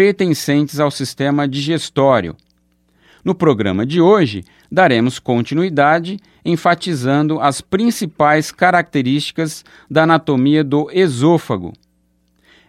[0.00, 2.34] pertencentes ao sistema digestório.
[3.22, 11.74] No programa de hoje, daremos continuidade enfatizando as principais características da anatomia do esôfago.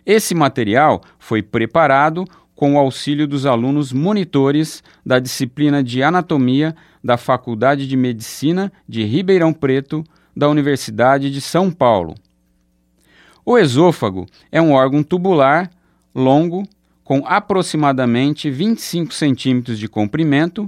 [0.05, 7.15] Esse material foi preparado com o auxílio dos alunos monitores da disciplina de Anatomia da
[7.15, 10.03] Faculdade de Medicina de Ribeirão Preto,
[10.35, 12.13] da Universidade de São Paulo.
[13.45, 15.71] O esôfago é um órgão tubular,
[16.13, 16.67] longo,
[17.11, 20.63] com aproximadamente 25 centímetros de comprimento,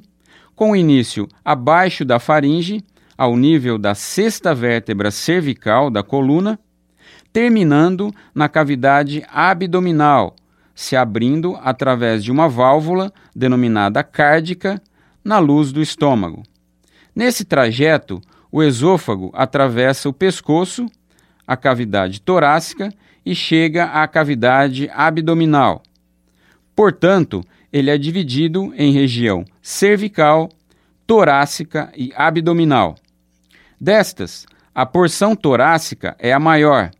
[0.53, 2.83] com início abaixo da faringe,
[3.17, 6.59] ao nível da sexta vértebra cervical da coluna,
[7.31, 10.35] terminando na cavidade abdominal,
[10.75, 14.81] se abrindo através de uma válvula denominada cárdica
[15.23, 16.43] na luz do estômago.
[17.15, 18.19] Nesse trajeto,
[18.51, 20.87] o esôfago atravessa o pescoço
[21.47, 22.93] a cavidade torácica
[23.25, 25.81] e chega à cavidade abdominal.
[26.75, 30.49] Portanto, ele é dividido em região cervical,
[31.05, 32.95] torácica e abdominal.
[33.79, 36.91] Destas, a porção torácica é a maior,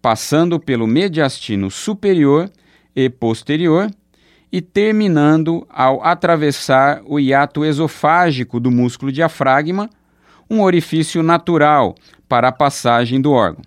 [0.00, 2.50] passando pelo mediastino superior
[2.94, 3.90] e posterior
[4.50, 9.88] e terminando ao atravessar o hiato esofágico do músculo diafragma,
[10.50, 11.94] um orifício natural
[12.28, 13.62] para a passagem do órgão.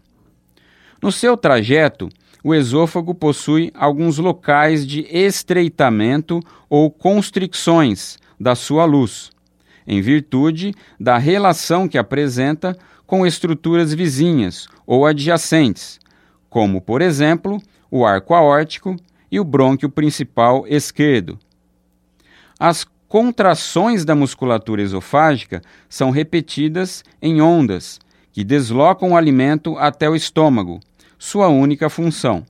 [1.02, 2.10] No seu trajeto,
[2.46, 9.32] o esôfago possui alguns locais de estreitamento ou constricções da sua luz,
[9.88, 12.78] em virtude da relação que apresenta
[13.08, 16.00] com estruturas vizinhas ou adjacentes,
[16.48, 17.60] como, por exemplo,
[17.90, 18.96] o arco aórtico
[19.32, 21.40] e o brônquio principal esquerdo.
[22.60, 28.00] As contrações da musculatura esofágica são repetidas em ondas
[28.32, 30.80] que deslocam o alimento até o estômago,
[31.18, 32.46] sua única função.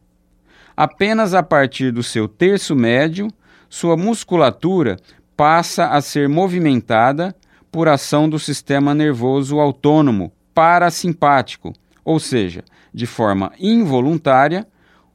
[0.76, 3.30] Apenas a partir do seu terço médio,
[3.70, 4.98] sua musculatura
[5.36, 7.36] passa a ser movimentada
[7.72, 11.74] por ação do sistema nervoso autônomo parasimpático,
[12.04, 14.66] ou seja, de forma involuntária,